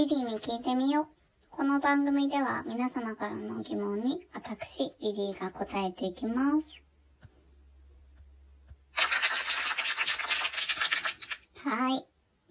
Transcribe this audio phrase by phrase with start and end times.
[0.00, 1.06] リリーに聞いてみよう。
[1.50, 6.82] この番組では皆様からの疑問に私、リリーが答えていきます。
[11.56, 12.06] はい。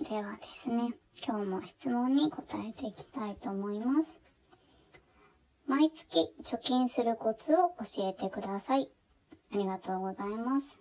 [0.07, 0.93] ではですね、
[1.25, 4.21] 今日も質問に答えていきたいと思います。
[5.65, 8.91] 毎月貯金するコツを教えてください。
[9.55, 10.79] ありがとうございます。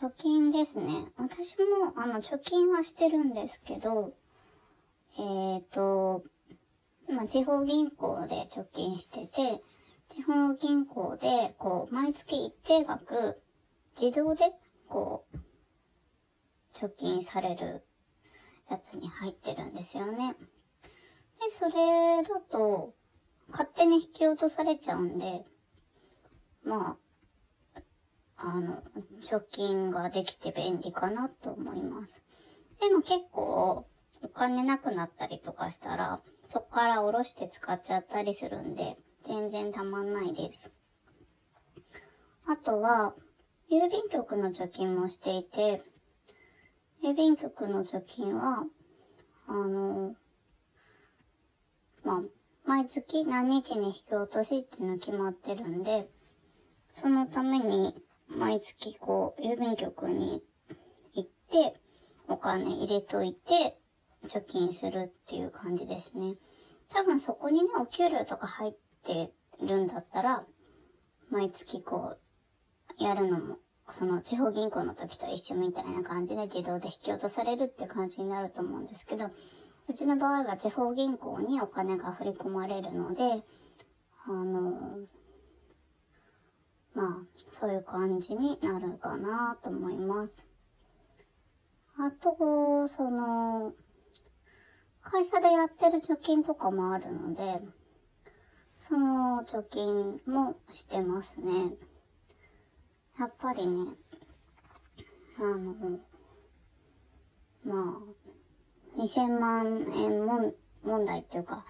[0.00, 1.12] 貯金ですね。
[1.18, 4.14] 私も、あの、貯金はしてるんですけど、
[5.18, 6.22] えーと、
[7.08, 9.60] まあ、地方銀行で貯金してて、
[10.08, 13.42] 地方銀行で、こう、毎月一定額、
[14.00, 14.44] 自動で、
[14.88, 15.36] こう、
[16.72, 17.84] 貯金される
[18.70, 20.34] やつに入ってるんですよね。
[20.34, 22.94] で、それだと、
[23.50, 25.44] 勝手に引き落とされちゃうんで、
[26.62, 26.96] ま
[27.74, 27.80] あ、
[28.36, 28.82] あの、
[29.20, 32.22] 貯金ができて便利かなと思います。
[32.80, 33.84] でも結構、
[34.22, 40.72] お金なくなったりとかしたら、そこから下ろして使っちゃったりするんで、全然たまんないです。
[42.46, 43.14] あとは、
[43.70, 45.82] 郵便局の貯金もしていて、
[47.04, 48.64] 郵便局の貯金は、
[49.46, 50.14] あの、
[52.02, 52.22] まあ、
[52.64, 56.08] 毎月何日に引き落としっていうの決まってるんで、
[56.92, 57.94] そのために
[58.28, 60.42] 毎月こう、郵便局に
[61.14, 61.78] 行って、
[62.28, 63.78] お金入れといて、
[64.26, 66.34] 貯金するっていう感じですね。
[66.90, 68.72] 多分そこにね、お給料とか入っ
[69.04, 70.44] てるんだったら、
[71.30, 72.16] 毎月こ
[72.98, 73.58] う、やるのも、
[73.90, 79.30] その地方銀行の時と一緒みたいな感じで自動で引き落とされるって感じになると思うんですけど、
[79.88, 83.42] うちの場合は地方銀行にお金が振り込まれるので、
[84.26, 84.98] あの、
[86.94, 87.16] まあ、
[87.52, 90.46] そういう感じになるかなと思います。
[91.96, 93.72] あと、その、
[95.10, 97.62] 会社でやってる貯金とかもあるので、
[98.78, 101.72] その貯金もしてますね。
[103.18, 103.86] やっぱりね、
[105.38, 105.98] あの、
[107.64, 107.96] ま
[108.96, 110.54] あ、2000万円も
[110.84, 111.64] 問題っていうか、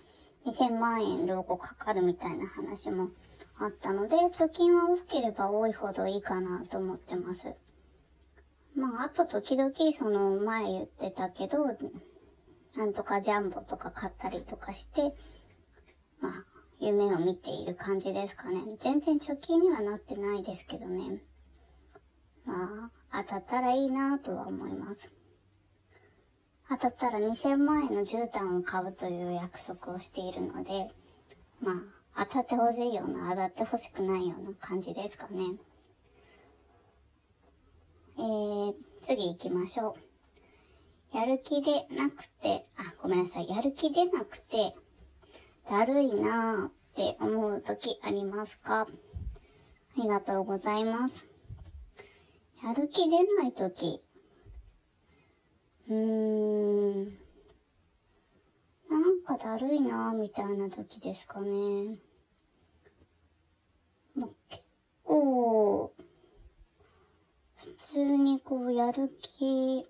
[0.45, 3.11] 2000万円老後かかるみたいな話も
[3.61, 7.55] あったので、貯金は多ければ多いほどいいかなと思ってます。
[8.75, 11.65] まあ、あと時々その前言ってたけど、
[12.77, 15.15] なんとかジャンボとか買ったりとかして、
[16.21, 16.33] まあ、
[16.81, 18.61] 夢を見ている感じですかね。
[18.79, 21.23] 全然貯金にはなってないですけどね。
[22.45, 25.11] まあ、当たったらいいなとは思います。
[26.69, 30.89] 当たったら2000万円の絨毯を買うという約束をしているので、
[31.61, 31.73] ま
[32.15, 35.55] あ、当たってほしいような、当たってほしくないような感じですかね。
[38.19, 40.08] えー、次行きましょう。
[41.13, 43.49] やる気でなくて、あ、ごめんなさい。
[43.49, 44.75] やる気でなくて、
[45.71, 48.83] だるいなーって思う時ありますか？
[48.83, 48.87] あ
[49.97, 51.27] りがとうございます。
[52.63, 54.03] やる気出ない時、
[55.89, 57.05] うーん、
[58.91, 61.99] なんかだるいなーみたいな時ですかね。
[64.15, 64.63] まあ、結
[65.05, 65.93] 構、
[67.57, 69.87] 普通にこうやる気、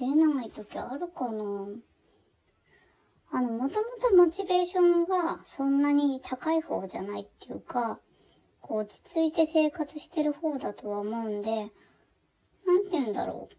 [0.00, 1.68] 出ない時あるかな
[3.32, 8.00] あの、もともとモチベーションがそんなに高い方じゃないっていうか、
[8.62, 11.70] こう落ち着いて生活してる方だとは思うんで、
[12.66, 13.56] なんて言うんだろう。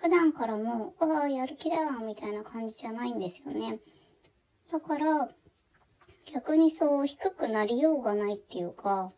[0.00, 3.78] 普段からもう、ああ、やる気だな、みたいな感じじゃないんですよね。
[4.72, 5.28] だから、
[6.32, 9.12] 逆にそう低くなりようがないっていうか、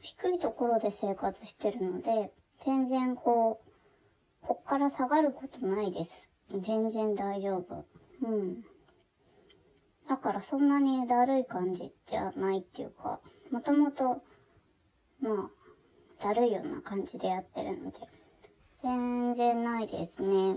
[0.00, 3.71] 低いところで生活してるので、全然こう、
[4.42, 6.28] こっから下がることないです。
[6.60, 7.84] 全然大丈夫。
[8.22, 8.64] うん。
[10.08, 13.20] だからそんなにだるい感じじゃないっていうか、
[13.50, 14.22] もともと、
[15.20, 18.00] まあ、だるいような感じでやってるので、
[18.76, 20.56] 全然ないですね。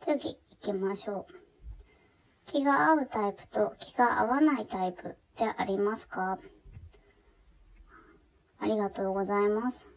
[0.00, 1.34] 次行きましょう。
[2.44, 6.38] 気が合うタイプと気が合わないタイプってありますか？
[8.58, 9.88] ありがとうございます。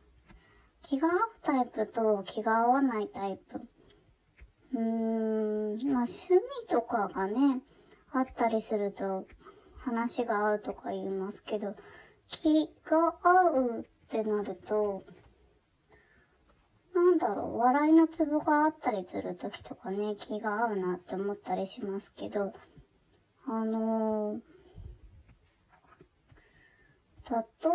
[0.87, 3.59] 気が合うタイプと気が合わないタイプ。
[4.75, 7.63] うーん、まあ趣味とかがね、
[8.11, 9.25] あったりすると
[9.79, 11.75] 話が合うとか言いますけど、
[12.27, 15.03] 気が合うってなると、
[16.93, 22.53] なんだろう、笑いのツボがあったりするときとかね、気が合うなって思ったりしますけど、
[23.47, 24.39] あのー、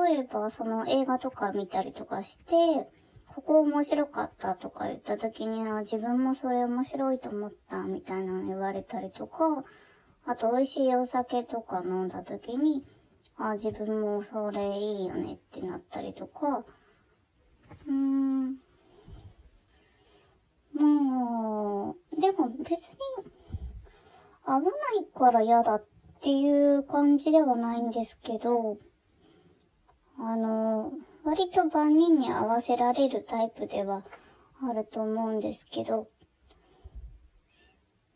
[0.07, 2.89] 例えばその映画とか見たりとかして、
[3.35, 9.65] ここ面白かったとか言った時には、自分もそれ面白いと思ったみたいなの言われたりとか、
[10.27, 12.85] あと美味しいお酒とか飲んだ時に、
[13.37, 16.65] あ、自分もそれいいよねってなったりとか、
[17.87, 18.57] うーん。
[20.75, 22.99] もう、でも別に、
[24.45, 24.73] 合わない
[25.15, 25.85] から嫌だっ
[26.21, 28.77] ていう感じではないんですけど、
[30.19, 30.93] あの、
[31.25, 34.05] 割と万人に合わせられるタイプでは
[34.63, 36.09] あると思うんですけど、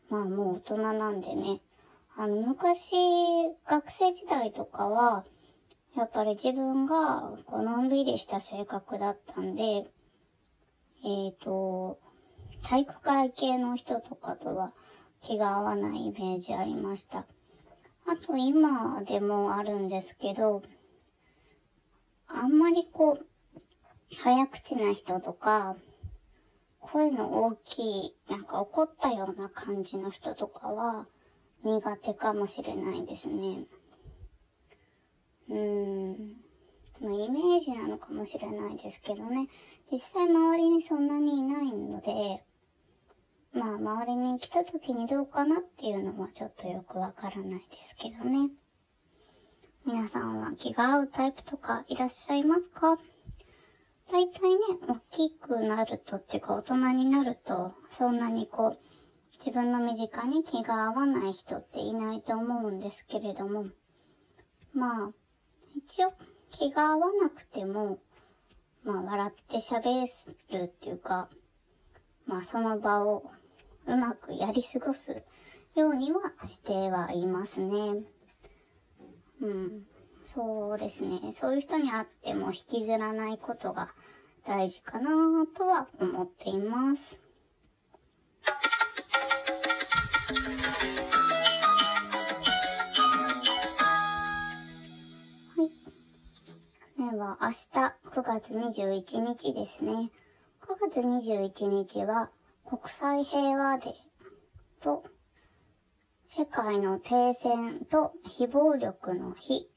[0.09, 1.61] まあもう大人なんでね。
[2.17, 2.95] あの、昔、
[3.67, 5.25] 学生時代とかは、
[5.97, 11.99] やっぱり自分が、こう、のんびりした性格だったんで、えっ、ー、と、
[12.63, 14.73] 体育会系の人とかとは
[15.21, 17.27] 気が合わないイメージありました。
[18.07, 20.63] あと今でもあるんですけど、
[22.37, 23.27] あんまりこう、
[24.17, 25.77] 早口な人とか、
[26.81, 31.07] 声の大きい、なんか怒ったような感じの人とかは
[31.63, 33.67] 苦手かもしれないですね。
[35.49, 36.37] うーん。
[37.01, 39.49] ま、イメージなのかもしれないですけどね。
[39.91, 42.45] 実際周りにそんなにいないので、
[43.53, 48.51] まあ周りに来た時にどうかなっていうのはちょっとよくわからないですけどね。
[49.87, 52.97] 皆さんは気が合うタイプとかいらっしゃいますか？
[54.11, 58.79] 大体ね、大きくなるとっていうか大人になると、そんなにこう、
[59.39, 63.67] 自分の身近に気が合わない人っていないと思うんですけれども、
[64.73, 65.11] まあ、
[65.77, 66.15] 一応
[66.51, 67.99] 気が合わなくても、
[68.85, 70.07] まあ笑って喋
[70.51, 71.29] るっていうか、
[72.27, 73.31] まあその場を
[73.87, 75.23] うまくやり過ごす
[75.77, 78.03] ようにはしてはいますね。
[79.41, 79.87] うん。
[80.23, 81.33] そうですね。
[81.33, 83.91] そういう人に会っても引きずらないことが
[84.47, 85.11] 大事かな
[85.47, 87.21] とは思っています。
[95.57, 95.65] は
[97.07, 97.11] い。
[97.11, 97.55] では、明日
[98.11, 100.11] 9月21日ですね。
[100.63, 102.31] 9月21日は
[102.65, 103.93] 国際平和デー
[104.83, 105.05] と
[106.37, 109.71] 世界の停戦と非暴力の日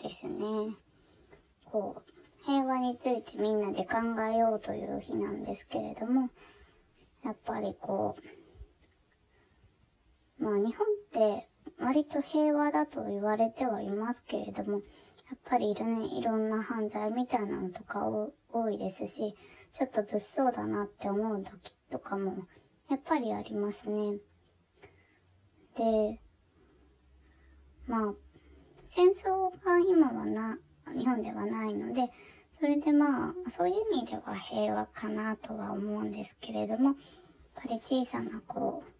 [0.00, 0.76] ですね。
[1.64, 3.96] こう、平和についてみんなで考
[4.32, 6.30] えようという日なんですけれども、
[7.24, 8.14] やっぱりこ
[10.38, 11.48] う、まあ日本って
[11.80, 14.80] 割と平和だと言われてはいますけれども、や
[15.34, 18.06] っぱりいるね、いろんな犯罪みたいなのとか
[18.52, 19.34] 多いですし、
[19.72, 22.46] ちょっと物騒だなって思う時とかも、
[22.88, 24.18] やっぱりありますね。
[25.76, 26.20] で、
[27.86, 28.14] まあ、
[28.86, 30.58] 戦争が今はな、
[30.96, 32.10] 日本ではないので、
[32.58, 36.96] それでまあ、そういう意味では平和かなとは思うんですけれども、やっ
[37.54, 38.94] ぱり小さなこう、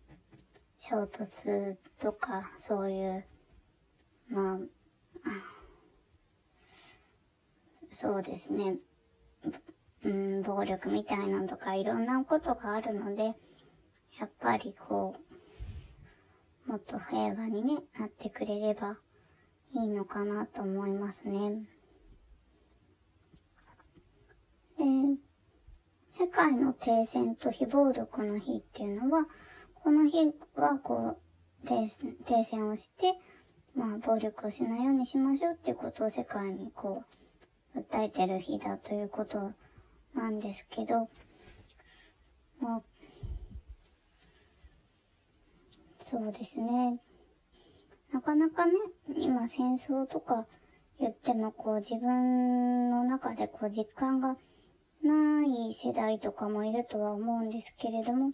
[0.79, 3.25] 衝突とか、そういう、
[4.29, 4.59] まあ、
[7.91, 8.77] そうですね、
[10.03, 13.35] うん、暴力みたいなのとかいろんなことがあるので、
[14.19, 15.34] やっぱりこう、
[16.67, 18.97] もっと平和にね、なってくれれば
[19.73, 21.63] いいのかなと思いますね。
[24.79, 24.85] で、
[26.09, 29.27] 世界の停戦と非暴力の日っていうのは、
[29.75, 31.89] この日はこう、停
[32.45, 33.15] 戦をして、
[33.75, 37.05] まあ、暴力をしないようにしましょうっていうことを世界にこ
[37.75, 39.53] う、訴えてる日だということ
[40.15, 41.09] なんですけど、
[42.61, 42.85] もう、
[46.07, 47.01] そうですね。
[48.13, 48.73] なかなかね、
[49.17, 50.47] 今戦争とか
[51.01, 54.37] 言ってもこう自分の中でこう実感が
[55.03, 58.33] ない世代とかもいるとは思うんですけれども、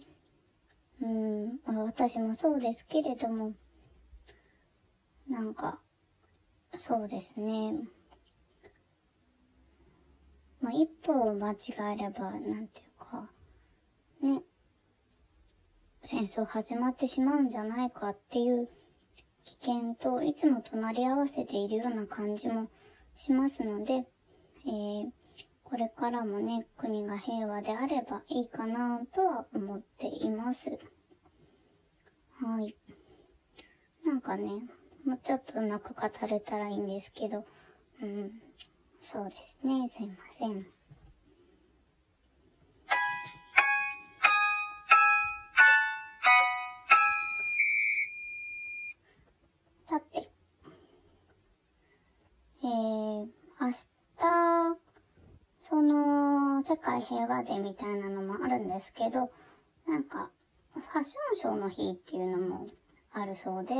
[1.01, 3.53] うん、まあ、私もそうですけれども、
[5.29, 5.79] なんか、
[6.75, 7.71] そうですね。
[10.59, 13.29] まあ、一歩間違えれば、なんていうか、
[14.21, 14.41] ね、
[16.03, 18.67] 戦争始まってしまうんじゃないかっていう
[19.43, 22.69] 危険といつも隣り合わせているような感じも
[23.13, 25.09] しますので、えー、
[25.63, 30.71] これからもね、国が平和であればいいかなとは思っています。
[30.71, 32.75] はい。
[34.03, 34.49] なんかね、
[35.05, 37.45] もうちょっとうまく語れたらいいんですけど、
[38.01, 38.31] うん、
[39.01, 40.65] そうですね、すいません。
[56.71, 59.29] 世界平和デーみたいなのもあるんですけど、
[59.85, 60.31] なんか、
[60.73, 62.67] ファッションショーの日っていうのも
[63.11, 63.73] あるそうで、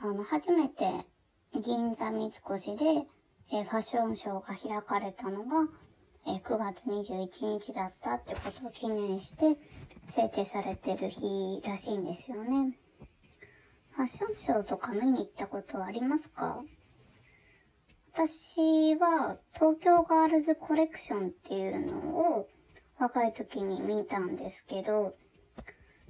[0.00, 0.86] あの、初めて
[1.62, 3.06] 銀座三越で、
[3.52, 5.68] えー、ファッションショーが開かれたのが、
[6.26, 9.58] えー、9月21日だったってことを記念して
[10.08, 12.78] 制定されてる日らしいんですよね。
[13.90, 16.62] ファッションショーとか見に行ったことはありますか？
[18.16, 22.48] 私は東京ガールズコレクションっていうのを
[22.98, 25.14] 若い時に見たんですけど、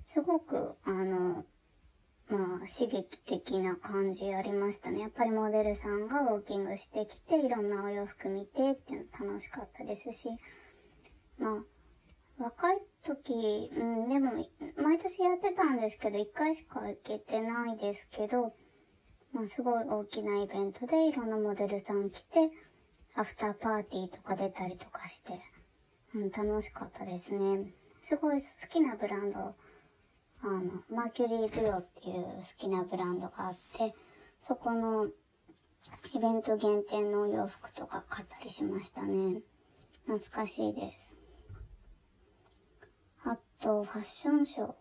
[0.04, 1.44] すごく、あの、
[2.28, 5.00] まあ、刺激的な感じありましたね。
[5.00, 10.28] やっぱりモデルさんがウォーキングしてきて、いろんなお洋服見てっていうの楽しかったですし、
[11.40, 11.56] ま
[12.38, 14.30] あ、若い時、うん、でも、
[14.76, 18.54] 毎年やってたんですけど、一回しか行けてないですけど、
[19.36, 22.50] まあ、すごい大きなイベントでいろんなモデルさん来て、
[23.14, 25.38] アフターパーティーとか出たりとかして、
[26.14, 27.70] うん、楽しかったですね。
[28.00, 29.54] すごい好きなブランド、あ
[30.46, 33.94] の、マーキュリー・ブロっていう好きなブランドがあって、
[34.42, 35.10] そこのイ
[36.18, 39.42] ベント限定のお洋服とか買ったりしましたね。
[40.06, 41.18] 懐かしいです。
[43.22, 44.74] あと、ファッションショー。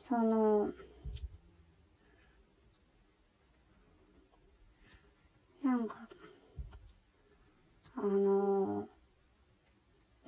[0.00, 0.70] その、
[5.62, 5.96] なんか、
[7.96, 8.88] あの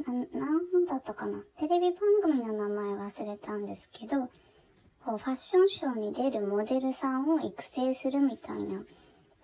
[0.07, 1.43] な、なんだったかな？
[1.59, 4.29] テレビ番組の名前忘れたんですけど、
[5.05, 8.83] こう、ファッションショーに出るモデルさんを育成するみたいな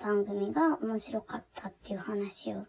[0.03, 2.67] 番組が面白かったっていう話を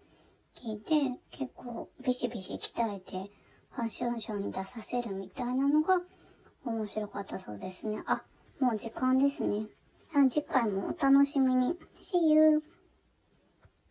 [0.56, 3.32] 聞いて、結構ビシビシ鍛えて
[3.72, 6.02] ファッションショーに出させるみたいなのが
[6.66, 8.02] 面白かったそうですね。
[8.06, 8.24] あ、
[8.60, 9.68] もう時間ですね。
[10.30, 11.78] 次回もお楽しみに。
[12.02, 12.64] See you!